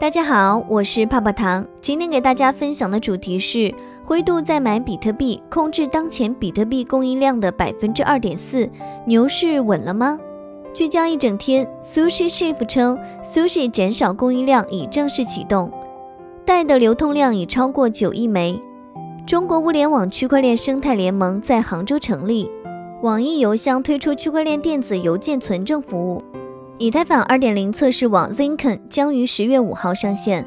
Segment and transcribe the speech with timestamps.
[0.00, 1.66] 大家好，我是泡泡糖。
[1.80, 3.74] 今天给大家分享的主题是
[4.04, 8.70] 灰度在买比特币，控制当前比特币供应量的百分之二点四，
[9.06, 10.16] 牛市稳了吗？
[10.72, 15.68] 聚焦一整天，Sushi Chief 称，Sushi 减少供应量已正式启动，
[16.44, 18.60] 贷的流通量已超过九亿枚。
[19.26, 22.48] 中国物联网区块链生态联盟在杭州成立，
[23.02, 26.22] 网易邮箱推出区块链电子邮件存证服务。
[26.80, 30.44] 以太坊2.0测试网 Zinken 将于十月五号上线。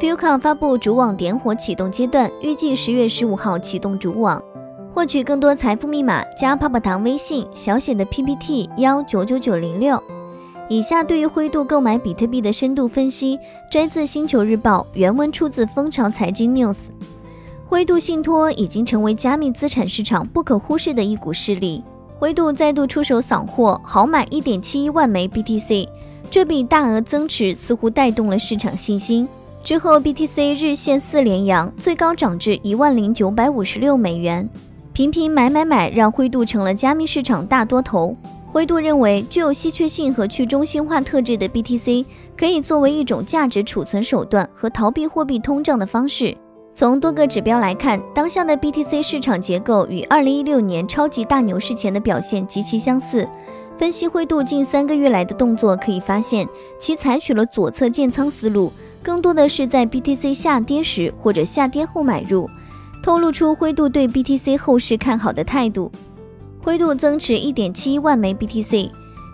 [0.00, 4.42] Fucon 发布主网点火启动阶段，预计十月十五号启动主网。
[4.94, 10.02] 获取更多财富密码，加泡泡糖微信小写的 PPT 幺九九九零六。
[10.70, 13.38] 以下对于灰度购买比特币的深度分析，
[13.70, 16.88] 摘自星球日报，原文出自蜂巢财经 News。
[17.66, 21.84] 灰度信托已经成为加密资产市场不可忽视的一股势力。
[22.18, 25.86] 灰度再度出手扫货，豪买一点七一万枚 BTC，
[26.30, 29.28] 这笔大额增持似乎带动了市场信心。
[29.62, 34.48] 之后，BTC 日线四连阳，最高涨至一万零九百五十六美元，
[34.94, 38.16] 频频买买买，让灰度成了加密市场大多头。
[38.46, 46.34] 灰度认为，具有稀缺性和去中心化特质的 BTC，可以作为一种价值储存手段和逃避货币通胀的方式。
[46.78, 53.26] 从多个指标来看，当下的 BTC 市场结构与2016年超级大牛市前的表现极其相似。
[53.78, 56.46] 分析灰度近三个月来的动作，可以发现
[56.78, 58.70] 其采取了左侧建仓思路，
[59.02, 62.46] 更多的是在 BTC 下跌时或者下跌后买入，
[63.02, 65.90] 透露出灰度对 BTC 后市看好的态度。
[66.62, 68.90] 灰度增持1.71万枚 BTC。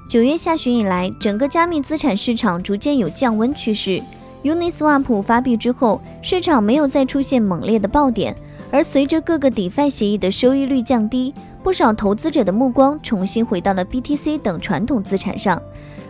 [0.08, 4.00] 九月下旬以来，整个加密资产市场逐渐有降温趋势。
[4.42, 8.36] Uniswap 发币之后，市场没有再出现猛烈的爆点，
[8.70, 15.60] 而随着各个 DeFi 协议的收益率降低，不少投资者的目光重新回到了 BTC 等传统资产上。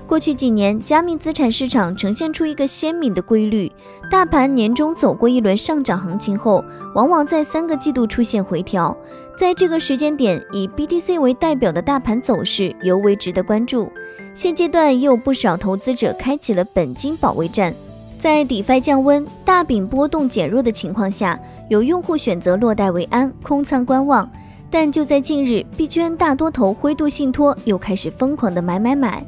[0.06, 3.70] 过去几年，加密资产市场呈现出一个鲜明的规律：
[4.10, 6.62] 大盘年终走过一轮上涨行情后，
[6.94, 8.94] 往往在三个季度出现回调。
[9.36, 13.90] 在这个时间点，以 BTC 为代表的大盘走势尤为值得关注。
[14.34, 17.74] 现阶段，又有不少投资者开启了本金保卫战。
[18.22, 21.36] 在 DeFi 降温、大饼波动减弱的情况下，
[21.68, 24.30] 有用户选择落袋为安，空仓观望。
[24.70, 29.26] 但就在近日，币圈大多头灰度信托又开始疯狂的买买买。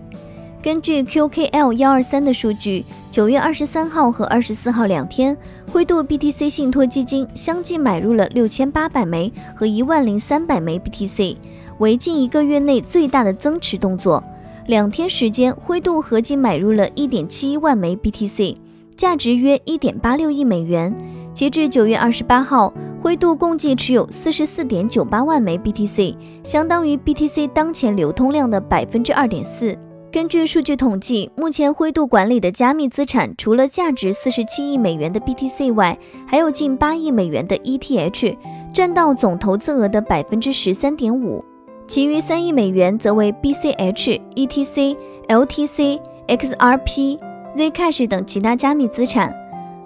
[0.62, 5.36] 根据 QKL 幺二三的数据，九月二十三号和二十四号两天，
[5.72, 11.36] 灰度 BTC 信托基金相继买入了六千八百枚和一万零三百枚 BTC，
[11.78, 14.22] 为近一个月内最大的增持动作。
[14.68, 18.58] 两天时间，灰度合计买入了一点七一万枚 BTC。
[18.96, 20.94] 价值约一点八六亿美元。
[21.32, 29.76] 截至九月二十八号，灰度共计持有四十四点九八万枚 BTC，相当于 BTC 当前流通量的百分之二点四。
[30.12, 38.36] 根据数据统计，目前灰度管理的加密资产，除了价值四十七亿美元的 BTC 外，还有近八亿美元的 ETH，
[38.72, 41.44] 占到总投资额的百分之十三点五。
[41.88, 44.96] 其余三亿美元则为 BCH、ETC、
[45.26, 47.18] LTC、XRP。
[47.56, 49.32] Zcash 等其他加密资产，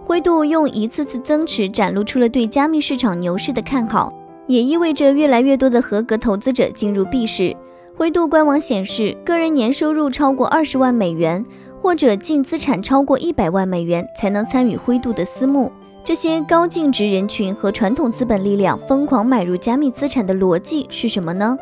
[0.04, 4.12] 灰度用一次次增持展露出了对加密市场牛市的看好，
[4.46, 7.54] 也意味着越来越多的合格投资者进入币市。
[7.94, 11.44] 灰度官网显示，个人年收入超过二十万美元
[11.78, 15.70] 或者净资产超过一百万美元才能参与灰度的私募。
[16.04, 21.58] 这些高净值人群和传统资本力量疯狂买入加密资产的逻辑是什么呢？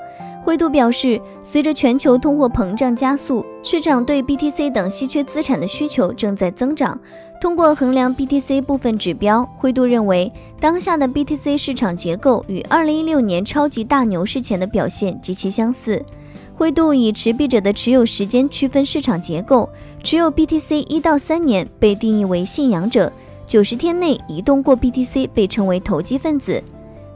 [0.47, 6.97] 灰度表示，随着全球通货膨胀加速，市场对 BTC 等稀缺资产的需求正在增长。
[7.41, 10.31] 通过衡量 BTC 部分指标，灰度认为，
[10.61, 16.01] 当下的 BTC 市场结构与2016年超级大牛市前的表现极其相似。
[16.55, 19.69] 灰度以持币者的持有时间区分市场结构，
[20.05, 23.13] 持有 BTC 一到三年被定义为信仰者，
[23.49, 26.63] 九十天内移动过 BTC 被称为投机分子。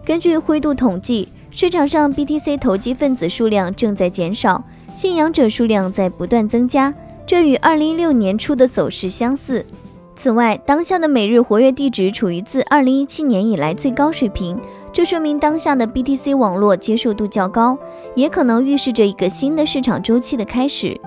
[0.04, 1.28] 根据灰度统计。
[1.53, 4.62] 市场上 BTC 投机分子数量正在减少，
[4.94, 6.94] 信仰者数量在不断增加，
[7.27, 9.66] 这与2016年初的走势相似。
[10.15, 14.58] 此外，当下的每日活跃地址处于自2017年以来最高水平，
[14.93, 17.76] 这说明当下的 BTC 网络接受度较高，
[18.14, 20.99] 也可能预示着一个新的市场周期的开始。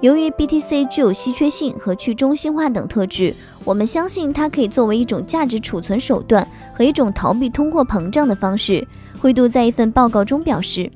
[0.00, 8.84] 由于 BTC 具有稀缺性和去中心化等特质，我们相信它可以作为一种价值储存手段和一种逃避通货膨胀的方式。
[9.22, 10.90] 灰度在一份报告中表示，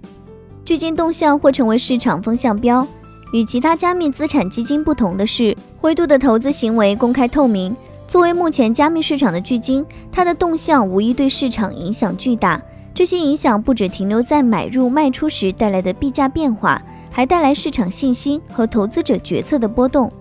[0.64, 2.84] 巨金动向或成为市场风向标。
[3.32, 7.76] 与其他加密资产基金不同的是，灰度的投资行为公开透明。
[8.08, 12.60] 作为目前加密市场的巨金，它的动向无疑对市场影响巨大。
[12.92, 16.82] 这些影响不只停留在买入卖出时带来的币价变化，
[17.12, 20.12] 还带来市场信心和投资者决策的波动。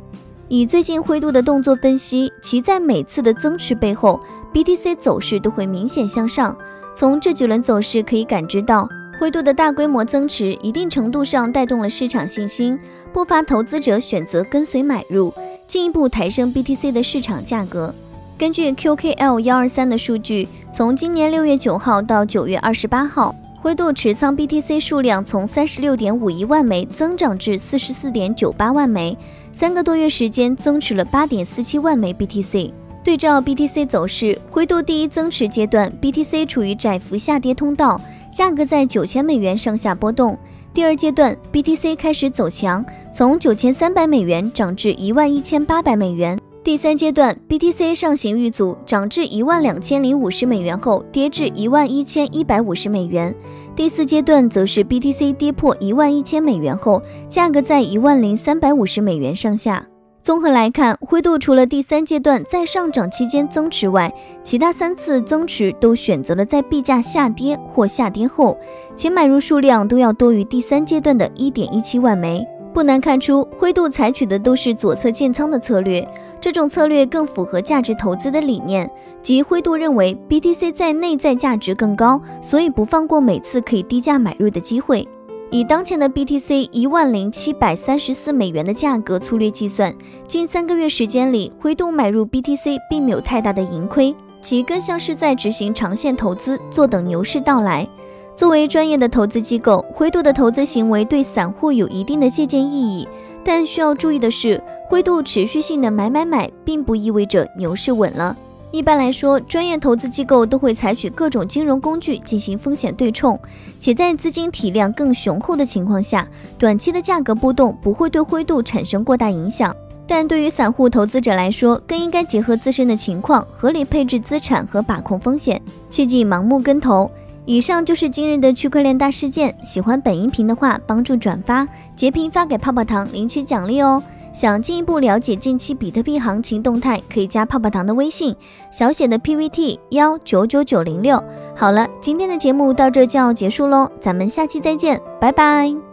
[0.48, 4.20] 以最近灰度的动作分析，其在每次的增持背后
[4.54, 6.56] ，BTC 走势都会明显向上。
[6.96, 8.88] 从这几轮走势可以感知到，
[9.20, 12.80] 灰度的大规模增持一定程度上带动了市场信心，
[13.12, 15.34] 不乏投资者选择跟随买入，
[15.68, 17.94] 进一步抬升 BTC 的市场价格。
[18.38, 23.36] 根据 QKL 幺二三的数据，从今年六月九号到九月二十八号。
[23.58, 29.18] 灰度持仓 BTC 数量从三十六点五一万枚增长至四十四点九八万枚，
[29.52, 32.72] 三个多月时间增持了八点四七万枚 BTC。
[33.06, 38.02] 对照 BTC 走势，灰度第一增持阶段，BTC 处于窄幅下跌通道，
[38.34, 40.36] 价格在九千美元上下波动。
[40.74, 46.36] 第二阶段，BTC 开始走强，从九千三百美元涨至一万一千八百美元。
[46.64, 53.34] 第三阶段，BTC 上行遇阻，涨至一万两千零五十美元后，跌至一万一千一百五十美元。
[53.76, 57.00] 第四阶段则是 BTC 跌破一万一千美元后，
[57.30, 59.86] 价格在一万零三百五十美元上下。
[60.26, 64.12] 综合来看，灰度除了第三阶段在上涨期间增持外，
[64.42, 68.58] 其他三次增持都选择了在币价下跌或下跌后，
[68.96, 72.44] 且买入数量都要多于第三阶段的一点一七万枚。
[72.74, 76.04] 不难看出，灰度采取的都是左侧建仓的策略，
[76.42, 78.90] 这种策略更符合价值投资的理念。
[79.22, 85.08] 即灰度认为 BTC 在内在价值更高，所以不放过每次可以低价买入的机会。
[85.52, 89.94] 以当前的 BTC 一万零七百三十四美元的价格粗略计算，
[90.28, 97.88] 近三个月时间里，灰度买入 BTC 并没有太大的盈亏，其更像是在执行长线投资，坐等牛市到来。
[98.36, 103.08] 作为专业的投资机构，灰度的投资行为对散户有一定的借鉴意义。
[103.44, 108.36] 但需要注意的是，灰度持续性的买买买，并不意味着牛市稳了。
[108.76, 113.40] 一般来说，专业投资机构都会采取各种金融工具进行风险对冲，
[113.80, 116.28] 且在资金体量更雄厚的情况下，
[116.58, 119.74] 短期的价格波动不会对灰度产生过大影响。
[120.06, 127.10] 但对于散户投资者来说，更应该结合自身的情况，合理配置资产和把控风险，切忌盲目跟投。
[127.46, 129.56] 以上就是今日的区块链大事件。
[129.64, 134.04] 喜欢本音频的话，帮助转发、截屏发给泡泡糖领取奖励哦。
[134.36, 138.36] 想进一步了解近期比特币行情动态，可以加泡泡糖的微信，
[138.70, 141.24] 小写的 PVT 幺九九九零六。
[141.56, 145.85] 好了，今天的节目到这就要结束喽，咱们下期再见，拜拜。